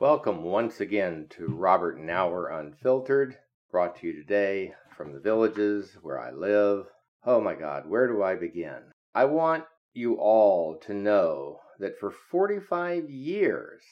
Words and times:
Welcome 0.00 0.42
once 0.42 0.80
again 0.80 1.28
to 1.30 1.46
Robert 1.46 2.00
Nauer 2.00 2.48
Unfiltered, 2.48 3.36
brought 3.70 3.96
to 3.96 4.08
you 4.08 4.12
today 4.12 4.74
from 4.96 5.12
the 5.12 5.20
villages 5.20 5.96
where 6.02 6.18
I 6.18 6.32
live. 6.32 6.86
Oh 7.24 7.40
my 7.40 7.54
God, 7.54 7.88
where 7.88 8.08
do 8.08 8.20
I 8.20 8.34
begin? 8.34 8.90
I 9.14 9.26
want 9.26 9.64
you 9.92 10.16
all 10.16 10.78
to 10.78 10.94
know 10.94 11.60
that 11.78 11.96
for 12.00 12.10
45 12.10 13.08
years 13.08 13.82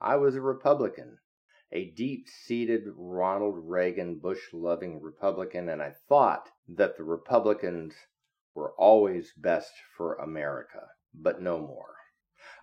I 0.00 0.16
was 0.16 0.34
a 0.34 0.40
Republican, 0.40 1.18
a 1.70 1.92
deep 1.92 2.26
seated 2.28 2.88
Ronald 2.96 3.54
Reagan 3.56 4.18
Bush 4.18 4.52
loving 4.52 5.00
Republican, 5.00 5.68
and 5.68 5.80
I 5.80 5.92
thought 6.08 6.50
that 6.68 6.96
the 6.96 7.04
Republicans 7.04 7.94
were 8.56 8.74
always 8.76 9.32
best 9.36 9.72
for 9.96 10.14
America, 10.16 10.88
but 11.14 11.40
no 11.40 11.60
more. 11.60 11.94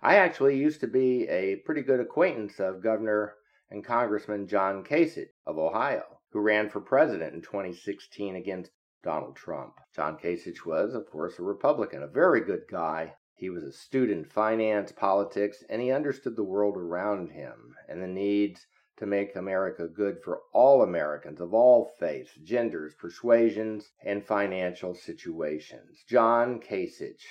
I 0.04 0.16
actually 0.16 0.58
used 0.58 0.80
to 0.80 0.88
be 0.88 1.28
a 1.28 1.56
pretty 1.64 1.82
good 1.82 2.00
acquaintance 2.00 2.58
of 2.58 2.82
Governor 2.82 3.36
and 3.70 3.84
Congressman 3.84 4.48
John 4.48 4.82
Kasich 4.82 5.30
of 5.46 5.58
Ohio, 5.58 6.18
who 6.32 6.40
ran 6.40 6.68
for 6.70 6.80
president 6.80 7.34
in 7.34 7.40
2016 7.40 8.34
against 8.34 8.72
Donald 9.04 9.36
Trump. 9.36 9.74
John 9.94 10.18
Kasich 10.18 10.66
was, 10.66 10.94
of 10.94 11.08
course, 11.08 11.38
a 11.38 11.44
Republican, 11.44 12.02
a 12.02 12.08
very 12.08 12.40
good 12.40 12.64
guy. 12.68 13.14
He 13.36 13.48
was 13.48 13.62
astute 13.62 14.10
in 14.10 14.24
finance, 14.24 14.90
politics, 14.90 15.62
and 15.68 15.80
he 15.80 15.92
understood 15.92 16.34
the 16.34 16.42
world 16.42 16.76
around 16.76 17.30
him 17.30 17.76
and 17.88 18.02
the 18.02 18.08
needs 18.08 18.66
to 18.96 19.06
make 19.06 19.36
America 19.36 19.86
good 19.86 20.20
for 20.20 20.42
all 20.52 20.82
Americans 20.82 21.40
of 21.40 21.54
all 21.54 21.92
faiths, 22.00 22.34
genders, 22.42 22.92
persuasions, 22.96 23.92
and 24.04 24.24
financial 24.24 24.96
situations. 24.96 26.02
John 26.08 26.60
Kasich 26.60 27.22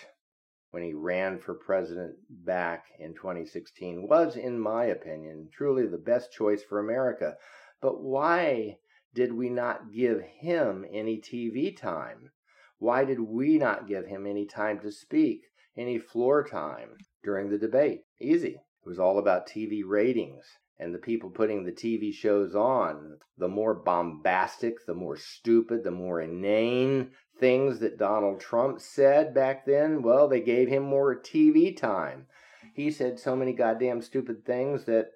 when 0.72 0.84
he 0.84 0.94
ran 0.94 1.38
for 1.38 1.54
president 1.54 2.16
back 2.30 2.86
in 3.00 3.14
2016 3.14 4.08
was, 4.08 4.36
in 4.36 4.60
my 4.60 4.86
opinion, 4.86 5.50
truly 5.52 5.86
the 5.86 5.98
best 5.98 6.32
choice 6.32 6.64
for 6.64 6.80
America. 6.80 7.36
But 7.82 8.02
why 8.02 8.78
did 9.14 9.34
we 9.34 9.50
not 9.50 9.92
give 9.92 10.22
him 10.22 10.86
any 10.90 11.20
TV 11.20 11.76
time? 11.76 12.32
Why 12.80 13.04
did 13.04 13.20
we 13.20 13.58
not 13.58 13.88
give 13.88 14.06
him 14.06 14.26
any 14.26 14.46
time 14.46 14.80
to 14.80 14.92
speak, 14.92 15.42
any 15.76 16.00
floor 16.00 16.44
time 16.44 16.98
during 17.24 17.50
the 17.50 17.58
debate? 17.58 18.06
Easy. 18.20 18.56
It 18.56 18.90
was 18.90 19.00
all 19.00 19.20
about 19.20 19.48
TV 19.48 19.82
ratings 19.86 20.46
and 20.82 20.96
the 20.96 21.00
people 21.00 21.30
putting 21.30 21.64
the 21.64 21.72
TV 21.72 22.12
shows 22.12 22.56
on. 22.56 23.20
The 23.38 23.48
more 23.48 23.76
bombastic, 23.76 24.84
the 24.88 24.96
more 24.96 25.16
stupid, 25.16 25.84
the 25.84 25.92
more 25.92 26.20
inane 26.20 27.12
things 27.42 27.80
that 27.80 27.98
Donald 27.98 28.40
Trump 28.40 28.80
said 28.80 29.34
back 29.34 29.66
then, 29.66 30.02
well, 30.02 30.30
they 30.30 30.40
gave 30.40 30.70
him 30.70 30.84
more 30.84 31.14
TV 31.20 31.76
time. 31.76 32.28
He 32.74 32.90
said 32.90 33.20
so 33.20 33.36
many 33.36 33.52
goddamn 33.52 34.02
stupid 34.02 34.46
things 34.46 34.86
that 34.86 35.08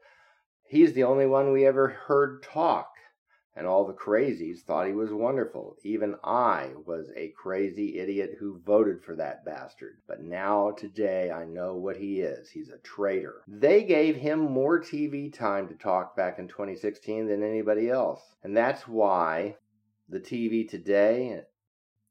he's 0.68 0.92
the 0.94 1.06
only 1.06 1.28
one 1.28 1.54
we 1.54 1.66
ever 1.66 1.88
heard 1.88 2.44
talk. 2.44 2.90
And 3.56 3.66
all 3.66 3.86
the 3.86 3.94
crazies 3.94 4.64
thought 4.64 4.88
he 4.88 4.92
was 4.92 5.14
wonderful. 5.14 5.78
Even 5.84 6.16
I 6.26 6.72
was 6.86 7.10
a 7.16 7.34
crazy 7.42 8.00
idiot 8.00 8.32
who 8.38 8.60
voted 8.66 9.02
for 9.02 9.16
that 9.16 9.46
bastard. 9.46 10.00
But 10.08 10.22
now, 10.22 10.72
today, 10.72 11.32
I 11.32 11.46
know 11.46 11.76
what 11.76 11.96
he 11.96 12.20
is. 12.20 12.50
He's 12.50 12.68
a 12.68 12.80
traitor. 12.80 13.44
They 13.48 13.84
gave 13.84 14.18
him 14.18 14.40
more 14.40 14.82
TV 14.82 15.32
time 15.32 15.70
to 15.70 15.76
talk 15.76 16.18
back 16.18 16.38
in 16.38 16.50
2016 16.50 17.28
than 17.28 17.44
anybody 17.44 17.90
else. 17.90 18.22
And 18.44 18.58
that's 18.58 18.90
why 18.90 19.56
the 20.10 20.20
TV 20.20 20.68
today 20.68 21.46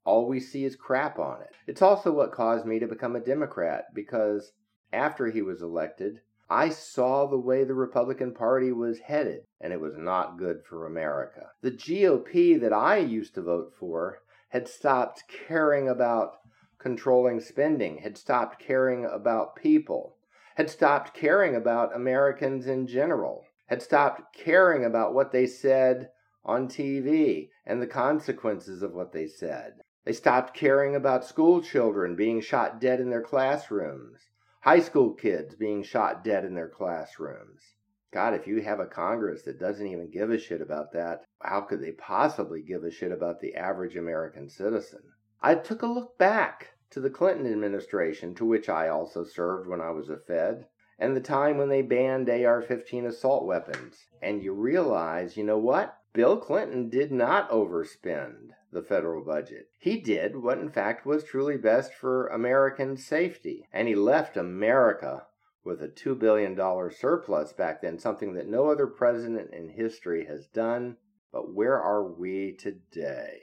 all 0.05 0.27
we 0.27 0.39
see 0.39 0.65
is 0.65 0.77
crap 0.77 1.19
on 1.19 1.41
it. 1.41 1.55
It's 1.67 1.83
also 1.83 2.13
what 2.13 2.33
caused 2.33 2.67
me 2.67 2.79
to 2.79 2.87
become 2.87 3.17
a 3.17 3.21
Democrat 3.21 3.87
because 3.95 4.53
after 4.93 5.29
he 5.29 5.43
was 5.43 5.63
elected, 5.63 6.21
I 6.51 6.69
saw 6.69 7.27
the 7.27 7.39
way 7.39 7.65
the 7.65 7.75
Republican 7.75 8.35
Party 8.35 8.71
was 8.71 8.99
headed, 8.99 9.45
and 9.61 9.73
it 9.73 9.81
was 9.81 9.97
not 9.97 10.37
good 10.37 10.63
for 10.63 10.87
America. 10.87 11.51
The 11.63 11.71
GOP 11.71 12.61
that 12.61 12.73
I 12.73 12.99
used 12.99 13.35
to 13.35 13.43
vote 13.43 13.73
for 13.79 14.21
had 14.51 14.69
stopped 14.69 15.25
caring 15.27 15.89
about 15.89 16.37
controlling 16.79 17.41
spending, 17.41 17.99
had 17.99 18.19
stopped 18.19 18.59
caring 18.61 19.07
about 19.07 19.57
people, 19.57 20.17
had 20.57 20.69
stopped 20.69 21.15
caring 21.15 21.57
about 21.57 21.97
Americans 21.97 22.67
in 22.67 22.87
general, 22.87 23.47
had 23.67 23.81
stopped 23.81 24.37
caring 24.37 24.85
about 24.85 25.15
what 25.15 25.33
they 25.33 25.47
said 25.47 26.11
on 26.45 26.69
TV 26.69 27.49
and 27.65 27.81
the 27.81 27.87
consequences 27.87 28.83
of 28.83 28.93
what 28.93 29.13
they 29.13 29.27
said. 29.27 29.81
They 30.05 30.13
stopped 30.13 30.53
caring 30.53 30.95
about 30.95 31.25
school 31.25 31.63
children 31.63 32.15
being 32.15 32.43
shot 32.43 32.79
dead 32.79 33.01
in 33.01 33.09
their 33.09 33.23
classrooms, 33.23 34.29
high 34.61 34.81
school 34.81 35.15
kids 35.15 35.55
being 35.55 35.83
shot 35.83 36.23
dead 36.23 36.45
in 36.45 36.55
their 36.55 36.69
classrooms. 36.69 37.75
God, 38.13 38.35
if 38.35 38.47
you 38.47 38.61
have 38.61 38.81
a 38.81 38.87
Congress 38.87 39.43
that 39.43 39.59
doesn't 39.59 39.87
even 39.87 40.11
give 40.11 40.31
a 40.31 40.39
shit 40.39 40.61
about 40.61 40.93
that, 40.93 41.25
how 41.41 41.63
could 41.63 41.81
they 41.81 41.93
possibly 41.93 42.61
give 42.61 42.85
a 42.85 42.91
shit 42.91 43.13
about 43.13 43.41
the 43.41 43.55
average 43.55 43.97
American 43.97 44.51
citizen? 44.51 45.01
I 45.41 45.55
took 45.55 45.81
a 45.81 45.87
look 45.87 46.19
back 46.19 46.75
to 46.91 47.01
the 47.01 47.09
Clinton 47.11 47.51
administration, 47.51 48.35
to 48.35 48.45
which 48.45 48.69
I 48.69 48.89
also 48.89 49.25
served 49.25 49.67
when 49.67 49.81
I 49.81 49.91
was 49.91 50.11
a 50.11 50.19
Fed, 50.19 50.67
and 50.99 51.17
the 51.17 51.21
time 51.21 51.57
when 51.57 51.71
they 51.71 51.83
banned 51.83 52.29
AR 52.29 52.61
15 52.61 53.07
assault 53.07 53.47
weapons. 53.47 54.07
And 54.21 54.43
you 54.43 54.53
realize, 54.53 55.37
you 55.37 55.45
know 55.45 55.59
what? 55.59 55.97
Bill 56.13 56.37
Clinton 56.37 56.91
did 56.91 57.11
not 57.11 57.51
overspend 57.51 58.51
the 58.75 58.83
federal 58.83 59.25
budget. 59.25 59.69
He 59.79 59.99
did 60.01 60.37
what, 60.37 60.59
in 60.59 60.69
fact, 60.69 61.07
was 61.07 61.25
truly 61.25 61.57
best 61.57 61.95
for 61.95 62.27
American 62.27 62.97
safety, 62.97 63.67
and 63.73 63.89
he 63.89 63.95
left 63.95 64.37
America 64.37 65.27
with 65.65 65.81
a 65.83 65.89
$2 65.89 66.19
billion 66.19 66.55
surplus 66.91 67.53
back 67.55 67.81
then, 67.81 67.99
something 67.99 68.35
that 68.35 68.49
no 68.49 68.69
other 68.71 68.87
president 68.87 69.55
in 69.55 69.71
history 69.71 70.27
has 70.27 70.47
done. 70.49 70.97
But 71.33 71.55
where 71.55 71.81
are 71.81 72.05
we 72.05 72.53
today? 72.53 73.41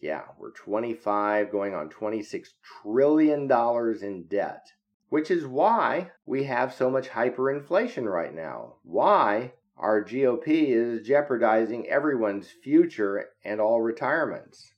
Yeah, 0.00 0.24
we're 0.38 0.52
25 0.52 1.50
going 1.50 1.74
on 1.74 1.88
26 1.88 2.54
trillion 2.82 3.46
dollars 3.46 4.02
in 4.02 4.24
debt, 4.24 4.66
which 5.08 5.30
is 5.30 5.46
why 5.46 6.10
we 6.26 6.44
have 6.44 6.74
so 6.74 6.90
much 6.90 7.08
hyperinflation 7.08 8.04
right 8.04 8.34
now. 8.34 8.74
Why 8.82 9.54
our 9.76 10.04
GOP 10.04 10.68
is 10.68 11.06
jeopardizing 11.06 11.88
everyone's 11.88 12.50
future 12.50 13.30
and 13.44 13.60
all 13.60 13.80
retirements. 13.80 14.73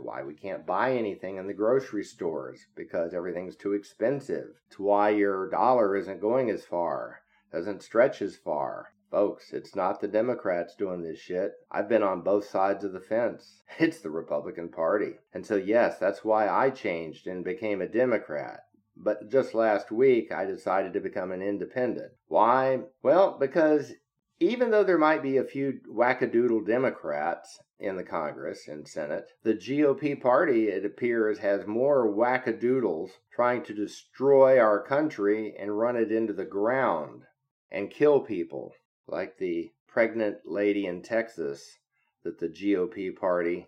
Why 0.00 0.22
we 0.22 0.34
can't 0.34 0.66
buy 0.66 0.94
anything 0.94 1.36
in 1.36 1.46
the 1.46 1.54
grocery 1.54 2.04
stores 2.04 2.66
because 2.74 3.14
everything's 3.14 3.56
too 3.56 3.74
expensive. 3.74 4.60
To 4.70 4.82
why 4.82 5.10
your 5.10 5.48
dollar 5.48 5.96
isn't 5.96 6.20
going 6.20 6.50
as 6.50 6.64
far, 6.64 7.22
doesn't 7.52 7.82
stretch 7.82 8.22
as 8.22 8.36
far. 8.36 8.92
Folks, 9.10 9.52
it's 9.52 9.74
not 9.74 10.00
the 10.00 10.06
Democrats 10.06 10.76
doing 10.76 11.02
this 11.02 11.18
shit. 11.18 11.54
I've 11.70 11.88
been 11.88 12.02
on 12.02 12.22
both 12.22 12.44
sides 12.44 12.84
of 12.84 12.92
the 12.92 13.00
fence. 13.00 13.62
It's 13.78 14.00
the 14.00 14.10
Republican 14.10 14.68
Party. 14.68 15.18
And 15.34 15.44
so, 15.44 15.56
yes, 15.56 15.98
that's 15.98 16.24
why 16.24 16.48
I 16.48 16.70
changed 16.70 17.26
and 17.26 17.44
became 17.44 17.82
a 17.82 17.88
Democrat. 17.88 18.60
But 18.96 19.28
just 19.28 19.54
last 19.54 19.90
week, 19.90 20.30
I 20.30 20.44
decided 20.44 20.92
to 20.92 21.00
become 21.00 21.32
an 21.32 21.42
independent. 21.42 22.12
Why? 22.28 22.80
Well, 23.02 23.36
because 23.38 23.94
even 24.40 24.70
though 24.70 24.84
there 24.84 24.98
might 24.98 25.22
be 25.22 25.36
a 25.36 25.44
few 25.44 25.80
wackadoodle 25.86 26.66
Democrats 26.66 27.60
in 27.78 27.96
the 27.96 28.02
Congress 28.02 28.66
and 28.68 28.88
Senate, 28.88 29.26
the 29.42 29.54
GOP 29.54 30.20
party, 30.20 30.68
it 30.68 30.84
appears, 30.84 31.38
has 31.38 31.66
more 31.66 32.08
wackadoodles 32.10 33.10
trying 33.34 33.62
to 33.64 33.74
destroy 33.74 34.58
our 34.58 34.82
country 34.82 35.54
and 35.58 35.78
run 35.78 35.94
it 35.94 36.10
into 36.10 36.32
the 36.32 36.44
ground 36.44 37.24
and 37.70 37.90
kill 37.90 38.20
people, 38.20 38.72
like 39.06 39.36
the 39.38 39.70
pregnant 39.86 40.38
lady 40.46 40.86
in 40.86 41.02
Texas 41.02 41.76
that 42.24 42.38
the 42.38 42.48
GOP 42.48 43.14
party 43.14 43.66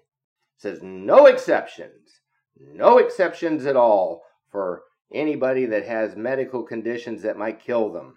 says 0.57 0.81
no 0.83 1.27
exceptions, 1.27 2.21
no 2.59 2.99
exceptions 2.99 3.67
at 3.67 3.77
all 3.77 4.23
for 4.51 4.83
anybody 5.13 5.67
that 5.67 5.85
has 5.85 6.17
medical 6.17 6.63
conditions 6.63 7.23
that 7.23 7.37
might 7.37 7.61
kill 7.61 7.93
them. 7.93 8.17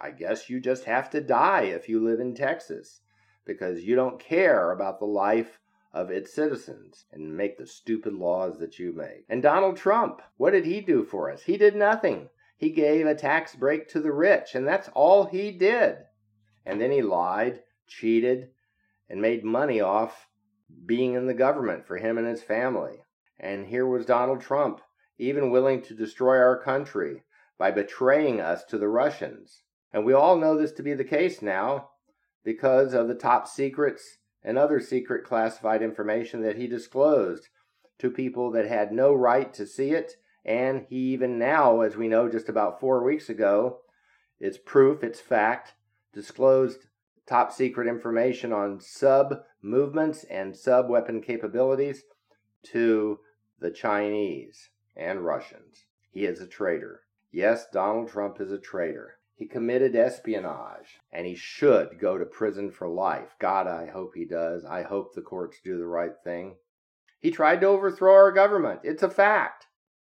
I 0.00 0.10
guess 0.10 0.48
you 0.48 0.60
just 0.60 0.84
have 0.84 1.10
to 1.10 1.20
die 1.20 1.62
if 1.62 1.88
you 1.88 2.02
live 2.02 2.20
in 2.20 2.34
Texas 2.34 3.00
because 3.44 3.84
you 3.84 3.94
don't 3.94 4.18
care 4.18 4.72
about 4.72 4.98
the 4.98 5.06
life 5.06 5.58
of 5.92 6.10
its 6.10 6.32
citizens 6.32 7.04
and 7.12 7.36
make 7.36 7.58
the 7.58 7.66
stupid 7.66 8.14
laws 8.14 8.58
that 8.58 8.78
you 8.78 8.92
make. 8.92 9.24
And 9.28 9.42
Donald 9.42 9.76
Trump, 9.76 10.22
what 10.36 10.52
did 10.52 10.64
he 10.64 10.80
do 10.80 11.04
for 11.04 11.30
us? 11.30 11.42
He 11.42 11.56
did 11.56 11.76
nothing. 11.76 12.30
He 12.56 12.70
gave 12.70 13.06
a 13.06 13.14
tax 13.14 13.54
break 13.54 13.88
to 13.88 14.00
the 14.00 14.12
rich, 14.12 14.54
and 14.54 14.66
that's 14.66 14.88
all 14.94 15.26
he 15.26 15.50
did. 15.50 15.98
And 16.64 16.80
then 16.80 16.90
he 16.90 17.02
lied, 17.02 17.60
cheated, 17.86 18.50
and 19.08 19.20
made 19.20 19.44
money 19.44 19.80
off 19.80 20.28
being 20.86 21.14
in 21.14 21.26
the 21.26 21.34
government 21.34 21.86
for 21.86 21.98
him 21.98 22.16
and 22.16 22.26
his 22.26 22.42
family. 22.42 23.02
And 23.38 23.66
here 23.66 23.86
was 23.86 24.06
Donald 24.06 24.40
Trump, 24.40 24.80
even 25.18 25.50
willing 25.50 25.82
to 25.82 25.94
destroy 25.94 26.38
our 26.38 26.58
country 26.62 27.24
by 27.58 27.70
betraying 27.70 28.40
us 28.40 28.64
to 28.64 28.78
the 28.78 28.88
Russians. 28.88 29.62
And 29.92 30.04
we 30.04 30.12
all 30.12 30.36
know 30.36 30.56
this 30.56 30.72
to 30.72 30.82
be 30.82 30.94
the 30.94 31.04
case 31.04 31.42
now 31.42 31.90
because 32.44 32.94
of 32.94 33.08
the 33.08 33.14
top 33.14 33.46
secrets 33.46 34.18
and 34.42 34.58
other 34.58 34.80
secret 34.80 35.24
classified 35.24 35.82
information 35.82 36.42
that 36.42 36.56
he 36.56 36.66
disclosed 36.66 37.48
to 37.98 38.10
people 38.10 38.50
that 38.52 38.66
had 38.66 38.92
no 38.92 39.12
right 39.12 39.52
to 39.54 39.66
see 39.66 39.90
it. 39.90 40.14
And 40.44 40.86
he 40.88 40.96
even 40.96 41.38
now, 41.38 41.82
as 41.82 41.96
we 41.96 42.08
know 42.08 42.28
just 42.28 42.48
about 42.48 42.80
four 42.80 43.04
weeks 43.04 43.28
ago, 43.28 43.78
it's 44.40 44.58
proof, 44.58 45.04
it's 45.04 45.20
fact, 45.20 45.74
disclosed 46.12 46.86
top 47.26 47.52
secret 47.52 47.86
information 47.86 48.52
on 48.52 48.80
sub 48.80 49.42
movements 49.62 50.24
and 50.24 50.56
sub 50.56 50.88
weapon 50.88 51.22
capabilities 51.22 52.02
to 52.64 53.20
the 53.60 53.70
Chinese 53.70 54.70
and 54.96 55.24
Russians. 55.24 55.86
He 56.10 56.24
is 56.24 56.40
a 56.40 56.46
traitor. 56.46 57.02
Yes, 57.30 57.66
Donald 57.72 58.08
Trump 58.08 58.40
is 58.40 58.50
a 58.50 58.58
traitor. 58.58 59.18
He 59.42 59.48
committed 59.48 59.96
espionage 59.96 61.00
and 61.10 61.26
he 61.26 61.34
should 61.34 61.98
go 61.98 62.16
to 62.16 62.24
prison 62.24 62.70
for 62.70 62.86
life. 62.86 63.34
God, 63.40 63.66
I 63.66 63.86
hope 63.86 64.12
he 64.14 64.24
does. 64.24 64.64
I 64.64 64.82
hope 64.82 65.14
the 65.14 65.20
courts 65.20 65.58
do 65.64 65.76
the 65.76 65.84
right 65.84 66.12
thing. 66.22 66.54
He 67.18 67.32
tried 67.32 67.60
to 67.62 67.66
overthrow 67.66 68.14
our 68.14 68.30
government. 68.30 68.82
It's 68.84 69.02
a 69.02 69.10
fact. 69.10 69.66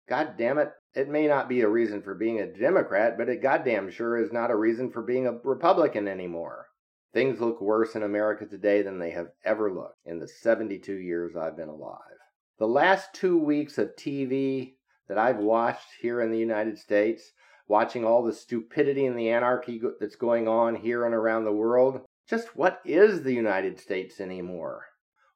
God 0.09 0.33
damn 0.37 0.57
it. 0.57 0.73
It 0.93 1.07
may 1.07 1.27
not 1.27 1.47
be 1.47 1.61
a 1.61 1.69
reason 1.69 2.01
for 2.01 2.13
being 2.13 2.41
a 2.41 2.45
Democrat, 2.45 3.17
but 3.17 3.29
it 3.29 3.41
goddamn 3.41 3.89
sure 3.89 4.17
is 4.17 4.33
not 4.33 4.51
a 4.51 4.57
reason 4.57 4.91
for 4.91 5.01
being 5.01 5.25
a 5.25 5.39
Republican 5.45 6.09
anymore. 6.09 6.67
Things 7.13 7.39
look 7.39 7.61
worse 7.61 7.95
in 7.95 8.03
America 8.03 8.45
today 8.45 8.81
than 8.81 8.99
they 8.99 9.11
have 9.11 9.29
ever 9.45 9.73
looked 9.73 10.05
in 10.05 10.19
the 10.19 10.27
72 10.27 10.91
years 10.91 11.37
I've 11.37 11.55
been 11.55 11.69
alive. 11.69 12.19
The 12.59 12.67
last 12.67 13.13
two 13.13 13.37
weeks 13.37 13.77
of 13.77 13.95
TV 13.95 14.73
that 15.07 15.17
I've 15.17 15.37
watched 15.37 15.87
here 16.01 16.19
in 16.19 16.31
the 16.31 16.37
United 16.37 16.77
States, 16.77 17.31
watching 17.71 18.03
all 18.03 18.21
the 18.21 18.33
stupidity 18.33 19.05
and 19.05 19.17
the 19.17 19.29
anarchy 19.29 19.81
that's 19.97 20.17
going 20.17 20.45
on 20.45 20.75
here 20.75 21.05
and 21.05 21.15
around 21.15 21.45
the 21.45 21.53
world, 21.53 22.01
just 22.27 22.53
what 22.53 22.81
is 22.83 23.23
the 23.23 23.33
United 23.33 23.79
States 23.79 24.19
anymore? 24.19 24.87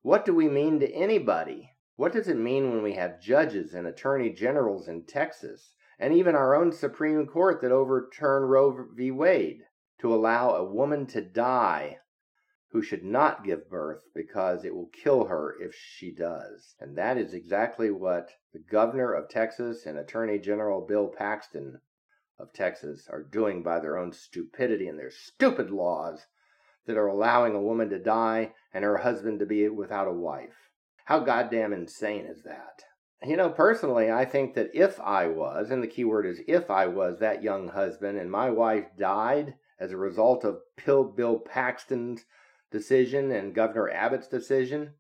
What 0.02 0.26
do 0.26 0.36
we 0.36 0.50
mean 0.50 0.82
to 0.82 0.94
anybody? 0.94 1.72
What 1.96 2.12
does 2.12 2.28
it 2.28 2.36
mean 2.36 2.72
when 2.72 2.84
we 2.84 2.96
have 2.96 3.22
judges 3.22 3.74
and 3.74 3.88
attorney 3.88 4.32
generals 4.32 4.90
in 4.90 5.06
Texas, 5.06 5.76
and 5.98 6.14
even 6.14 6.36
our 6.36 6.54
own 6.54 6.74
Supreme 6.74 7.26
Court 7.26 7.62
that 7.62 7.72
overturned 7.72 8.50
Roe 8.50 8.86
v. 8.94 9.12
Wade, 9.12 9.62
to 10.00 10.14
allow 10.14 10.56
a 10.56 10.70
woman 10.70 11.06
to 11.08 11.22
die 11.22 12.00
who 12.72 12.82
should 12.82 13.06
not 13.06 13.46
give 13.46 13.70
birth 13.70 14.02
because 14.14 14.66
it 14.66 14.76
will 14.76 14.90
kill 14.92 15.24
her 15.28 15.56
if 15.62 15.74
she 15.74 16.14
does? 16.14 16.76
And 16.82 16.98
that 16.98 17.18
is 17.18 17.34
exactly 17.34 17.92
what 17.92 18.30
the 18.52 18.60
governor 18.60 19.14
of 19.14 19.30
Texas 19.30 19.86
and 19.86 19.98
Attorney 19.98 20.38
General 20.38 20.86
Bill 20.86 21.08
Paxton 21.08 21.80
of 22.38 22.52
Texas 22.54 23.08
are 23.10 23.24
doing 23.24 23.64
by 23.64 23.80
their 23.80 23.98
own 23.98 24.12
stupidity 24.12 24.88
and 24.88 25.00
their 25.00 25.12
stupid 25.12 25.72
laws 25.72 26.26
that 26.86 26.98
are 26.98 27.08
allowing 27.08 27.56
a 27.56 27.62
woman 27.62 27.90
to 27.90 28.00
die 28.00 28.54
and 28.74 28.84
her 28.84 28.98
husband 28.98 29.40
to 29.40 29.46
be 29.46 29.68
without 29.70 30.08
a 30.08 30.14
wife. 30.14 30.70
How 31.06 31.20
goddamn 31.20 31.72
insane 31.72 32.26
is 32.26 32.44
that? 32.44 32.84
You 33.24 33.38
know, 33.38 33.50
personally, 33.50 34.12
I 34.12 34.26
think 34.26 34.54
that 34.56 34.72
if 34.74 35.00
I 35.00 35.28
was, 35.28 35.72
and 35.72 35.82
the 35.82 35.88
key 35.88 36.04
word 36.04 36.26
is 36.26 36.42
if 36.48 36.70
I 36.70 36.88
was 36.88 37.20
that 37.20 37.42
young 37.42 37.70
husband 37.70 38.20
and 38.20 38.30
my 38.30 38.50
wife 38.50 38.86
died 39.00 39.56
as 39.80 39.92
a 39.92 39.98
result 39.98 40.44
of 40.44 40.60
Pill 40.78 41.04
Bill 41.04 41.40
Paxton's 41.40 42.26
decision 42.72 43.32
and 43.32 43.56
Governor 43.56 43.90
Abbott's 43.90 44.28
decision, 44.28 44.94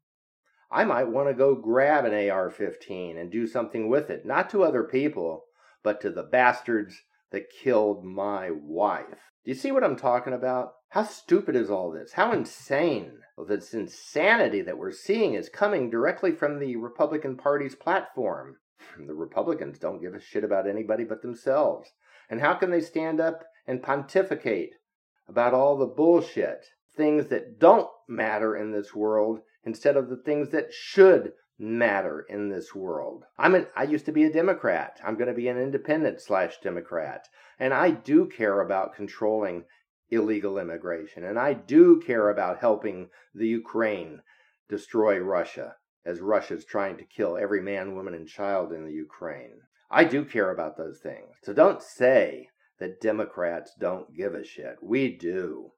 I 0.71 0.85
might 0.85 1.09
want 1.09 1.27
to 1.29 1.33
go 1.33 1.55
grab 1.55 2.05
an 2.05 2.29
AR 2.29 2.49
15 2.49 3.17
and 3.17 3.31
do 3.31 3.45
something 3.45 3.89
with 3.89 4.09
it, 4.09 4.25
not 4.25 4.49
to 4.51 4.63
other 4.63 4.83
people, 4.83 5.45
but 5.83 6.01
to 6.01 6.09
the 6.09 6.23
bastards 6.23 7.03
that 7.35 7.51
killed 7.51 8.05
my 8.05 8.49
wife. 8.49 9.33
Do 9.43 9.51
you 9.51 9.55
see 9.55 9.73
what 9.73 9.83
I'm 9.83 9.97
talking 9.97 10.31
about? 10.31 10.71
How 10.87 11.03
stupid 11.03 11.53
is 11.53 11.69
all 11.69 11.91
this? 11.91 12.13
How 12.13 12.31
insane? 12.31 13.11
Well, 13.35 13.45
this 13.45 13.73
insanity 13.73 14.61
that 14.61 14.77
we're 14.77 14.93
seeing 14.93 15.33
is 15.33 15.49
coming 15.49 15.89
directly 15.89 16.31
from 16.31 16.59
the 16.59 16.77
Republican 16.77 17.35
Party's 17.35 17.75
platform. 17.75 18.55
The 18.97 19.13
Republicans 19.13 19.77
don't 19.77 20.01
give 20.01 20.13
a 20.13 20.21
shit 20.21 20.45
about 20.45 20.65
anybody 20.65 21.03
but 21.03 21.21
themselves. 21.21 21.91
And 22.29 22.39
how 22.39 22.53
can 22.53 22.71
they 22.71 22.79
stand 22.79 23.19
up 23.19 23.43
and 23.67 23.83
pontificate 23.83 24.71
about 25.27 25.53
all 25.53 25.77
the 25.77 25.85
bullshit, 25.85 26.65
things 26.95 27.27
that 27.27 27.59
don't 27.59 27.89
matter 28.07 28.55
in 28.55 28.71
this 28.71 28.95
world, 28.95 29.41
instead 29.65 29.97
of 29.97 30.07
the 30.07 30.21
things 30.23 30.51
that 30.51 30.71
should 30.71 31.33
matter 31.57 32.25
in 32.27 32.49
this 32.49 32.75
world? 32.75 33.25
I'm 33.37 33.55
an, 33.55 33.67
I 33.75 33.83
used 33.83 34.05
to 34.05 34.11
be 34.11 34.23
a 34.23 34.31
Democrat. 34.31 34.99
I'm 35.03 35.15
going 35.15 35.29
to 35.29 35.33
be 35.33 35.47
an 35.47 35.57
independent 35.57 36.21
slash 36.21 36.59
Democrat. 36.61 37.27
And 37.59 37.73
I 37.73 37.91
do 37.91 38.27
care 38.27 38.61
about 38.61 38.95
controlling 38.95 39.65
illegal 40.09 40.57
immigration. 40.57 41.23
And 41.23 41.39
I 41.39 41.53
do 41.53 42.01
care 42.05 42.29
about 42.29 42.59
helping 42.59 43.09
the 43.33 43.47
Ukraine 43.47 44.21
destroy 44.69 45.17
Russia 45.19 45.75
as 46.05 46.21
Russia's 46.21 46.65
trying 46.65 46.97
to 46.97 47.05
kill 47.05 47.37
every 47.37 47.61
man, 47.61 47.95
woman, 47.95 48.13
and 48.13 48.27
child 48.27 48.71
in 48.71 48.85
the 48.85 48.93
Ukraine. 48.93 49.61
I 49.89 50.03
do 50.03 50.25
care 50.25 50.51
about 50.51 50.77
those 50.77 50.99
things. 50.99 51.35
So 51.43 51.53
don't 51.53 51.81
say 51.81 52.49
that 52.79 53.01
Democrats 53.01 53.73
don't 53.79 54.13
give 54.15 54.35
a 54.35 54.43
shit. 54.43 54.77
We 54.81 55.15
do. 55.15 55.71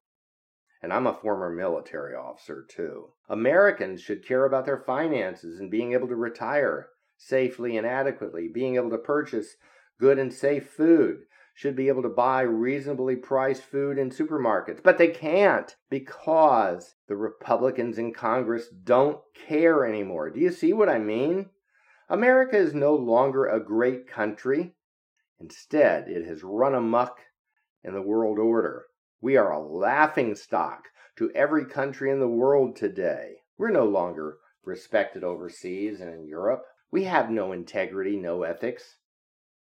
And 0.81 0.94
I'm 0.94 1.07
a 1.07 1.13
former 1.13 1.50
military 1.50 2.15
officer 2.15 2.65
too. 2.69 3.09
Americans 3.29 4.01
should 4.01 4.27
care 4.27 4.45
about 4.45 4.65
their 4.65 4.77
finances 4.77 5.59
and 5.59 5.71
being 5.71 5.94
able 5.94 6.07
to 6.07 6.15
retire 6.15 6.89
safely 7.18 7.77
and 7.77 7.88
adequately, 7.88 8.47
being 8.47 8.75
able 8.75 8.91
to 8.91 8.97
purchase 8.97 9.56
good 10.00 10.19
and 10.19 10.31
safe 10.31 10.69
food, 10.69 11.24
should 11.57 11.75
be 11.75 11.88
able 11.88 12.03
to 12.03 12.09
buy 12.09 12.41
reasonably 12.41 13.15
priced 13.15 13.63
food 13.63 13.97
in 13.97 14.12
supermarkets, 14.12 14.83
but 14.83 15.00
they 15.00 15.07
can't 15.07 15.75
because 15.89 16.94
the 17.07 17.15
Republicans 17.15 17.97
in 17.97 18.13
Congress 18.13 18.68
don't 18.69 19.19
care 19.33 19.83
anymore. 19.83 20.30
Do 20.30 20.39
you 20.39 20.51
see 20.51 20.71
what 20.71 20.88
I 20.88 21.00
mean? 21.00 21.50
America 22.09 22.56
is 22.56 22.75
no 22.75 22.94
longer 22.94 23.47
a 23.47 23.59
great 23.59 24.07
country. 24.07 24.75
Instead, 25.39 26.07
it 26.07 26.27
has 26.27 26.44
run 26.44 26.75
amuck 26.75 27.21
in 27.83 27.94
the 27.94 28.03
world 28.03 28.38
order. 28.38 28.85
We 29.19 29.36
are 29.36 29.52
a 29.52 29.60
laughing 29.60 30.36
stock 30.36 30.90
to 31.16 31.31
every 31.31 31.66
country 31.66 32.12
in 32.12 32.19
the 32.19 32.28
world 32.28 32.75
today. 32.75 33.38
We're 33.58 33.72
no 33.72 33.86
longer 33.86 34.38
respected 34.64 35.24
overseas 35.24 36.00
and 36.00 36.14
in 36.14 36.28
Europe. 36.28 36.64
We 36.92 37.06
have 37.06 37.31
no 37.31 37.52
integrity, 37.52 38.16
no 38.16 38.44
ethics. 38.44 39.00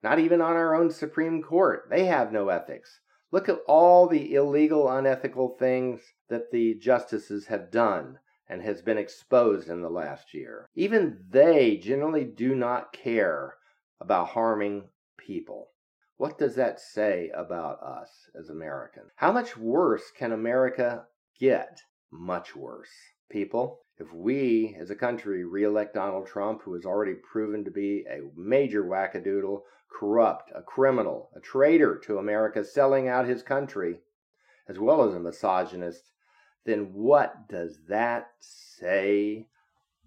Not 0.02 0.18
even 0.18 0.42
on 0.42 0.56
our 0.56 0.74
own 0.74 0.90
Supreme 0.90 1.42
Court. 1.42 1.88
They 1.88 2.04
have 2.04 2.32
no 2.32 2.50
ethics. 2.50 3.00
Look 3.32 3.48
at 3.48 3.60
all 3.66 4.06
the 4.06 4.34
illegal, 4.34 4.90
unethical 4.90 5.56
things 5.58 6.00
that 6.28 6.50
the 6.50 6.74
justices 6.74 7.46
have 7.46 7.70
done 7.70 8.18
and 8.48 8.62
has 8.62 8.82
been 8.82 8.98
exposed 8.98 9.68
in 9.68 9.80
the 9.80 9.90
last 9.90 10.34
year. 10.34 10.68
Even 10.74 11.24
they 11.28 11.78
generally 11.78 12.24
do 12.24 12.54
not 12.54 12.92
care 12.92 13.56
about 14.00 14.28
harming 14.28 14.90
people. 15.16 15.70
What 16.18 16.38
does 16.38 16.54
that 16.54 16.80
say 16.80 17.30
about 17.34 17.82
us 17.82 18.30
as 18.34 18.48
Americans? 18.48 19.10
How 19.16 19.32
much 19.32 19.54
worse 19.54 20.10
can 20.10 20.32
America 20.32 21.06
get? 21.38 21.82
Much 22.10 22.56
worse. 22.56 22.88
People, 23.28 23.80
if 23.98 24.10
we 24.14 24.74
as 24.80 24.88
a 24.88 24.94
country 24.94 25.44
re-elect 25.44 25.92
Donald 25.92 26.26
Trump, 26.26 26.62
who 26.62 26.72
has 26.72 26.86
already 26.86 27.14
proven 27.14 27.64
to 27.64 27.70
be 27.70 28.06
a 28.08 28.22
major 28.34 28.82
wackadoodle, 28.82 29.60
corrupt, 29.90 30.50
a 30.54 30.62
criminal, 30.62 31.28
a 31.36 31.40
traitor 31.40 31.98
to 32.06 32.16
America, 32.16 32.64
selling 32.64 33.08
out 33.08 33.28
his 33.28 33.42
country, 33.42 34.00
as 34.68 34.78
well 34.78 35.02
as 35.06 35.14
a 35.14 35.20
misogynist, 35.20 36.12
then 36.64 36.94
what 36.94 37.46
does 37.46 37.78
that 37.88 38.30
say 38.40 39.48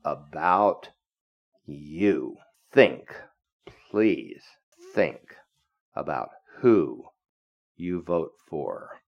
about 0.04 0.90
you? 1.68 2.36
Think, 2.72 3.16
please 3.92 4.42
think 4.96 5.36
about 5.96 6.30
who 6.58 7.06
you 7.76 8.02
vote 8.02 8.34
for 8.48 9.02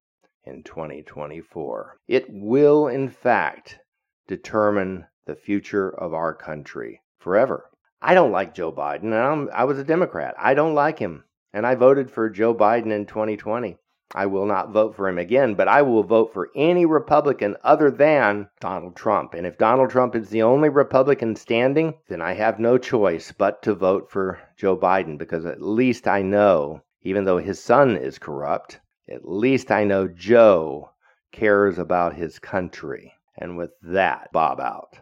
in 0.43 0.63
2024. 0.63 1.97
It 2.07 2.25
will, 2.29 2.87
in 2.87 3.09
fact, 3.09 3.79
determine 4.27 5.05
the 5.25 5.35
future 5.35 5.89
of 5.89 6.13
our 6.13 6.33
country 6.33 7.01
forever. 7.19 7.69
I 8.01 8.13
don't 8.15 8.31
like 8.31 8.55
Joe 8.55 8.71
Biden, 8.71 9.49
I 9.53 9.63
was 9.65 9.77
a 9.77 9.83
Democrat. 9.83 10.33
I 10.39 10.55
don't 10.55 10.73
like 10.73 10.97
him, 10.97 11.25
and 11.53 11.67
I 11.67 11.75
voted 11.75 12.09
for 12.09 12.29
Joe 12.29 12.55
Biden 12.55 12.91
in 12.91 13.05
2020. 13.05 13.77
I 14.13 14.25
will 14.25 14.45
not 14.45 14.71
vote 14.71 14.95
for 14.95 15.07
him 15.07 15.17
again, 15.17 15.55
but 15.55 15.67
I 15.67 15.81
will 15.81 16.03
vote 16.03 16.33
for 16.33 16.49
any 16.55 16.85
Republican 16.85 17.55
other 17.63 17.89
than 17.89 18.49
Donald 18.59 18.95
Trump. 18.95 19.33
And 19.33 19.47
if 19.47 19.57
Donald 19.57 19.89
Trump 19.89 20.15
is 20.15 20.29
the 20.29 20.41
only 20.41 20.69
Republican 20.69 21.35
standing, 21.35 21.93
then 22.09 22.21
I 22.21 22.33
have 22.33 22.59
no 22.59 22.77
choice 22.77 23.31
but 23.31 23.61
to 23.63 23.73
vote 23.73 24.09
for 24.11 24.39
Joe 24.57 24.75
Biden 24.75 25.17
because 25.17 25.45
at 25.45 25.61
least 25.61 26.07
I 26.07 26.21
know, 26.21 26.81
even 27.03 27.25
though 27.25 27.37
his 27.37 27.63
son 27.63 27.95
is 27.95 28.19
corrupt, 28.19 28.79
at 29.09 29.27
least 29.27 29.71
I 29.71 29.83
know 29.83 30.07
Joe 30.07 30.91
cares 31.31 31.79
about 31.79 32.15
his 32.15 32.39
country. 32.39 33.13
And 33.37 33.57
with 33.57 33.71
that, 33.81 34.31
Bob 34.31 34.59
out. 34.59 34.99